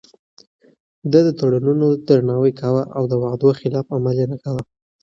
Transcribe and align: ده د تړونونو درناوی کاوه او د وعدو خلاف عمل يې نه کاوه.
ده 1.11 1.19
د 1.27 1.29
تړونونو 1.39 1.85
درناوی 2.07 2.51
کاوه 2.61 2.83
او 2.97 3.03
د 3.11 3.13
وعدو 3.21 3.49
خلاف 3.59 3.85
عمل 3.95 4.15
يې 4.21 4.27
نه 4.31 4.37
کاوه. 4.43 4.63